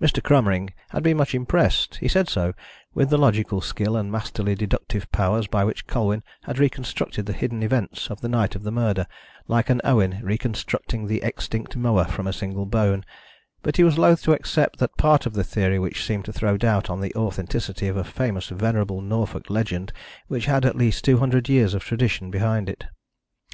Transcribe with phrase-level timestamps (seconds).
[0.00, 0.22] Mr.
[0.22, 2.54] Cromering had been much impressed he said so
[2.94, 7.62] with the logical skill and masterly deductive powers by which Colwyn had reconstructed the hidden
[7.62, 9.06] events of the night of the murder,
[9.48, 13.04] like an Owen reconstructing the extinct moa from a single bone,
[13.62, 16.56] but he was loath to accept that part of the theory which seemed to throw
[16.56, 19.92] doubt on the authenticity of a famous venerable Norfolk legend
[20.26, 22.86] which had at least two hundred years of tradition behind it.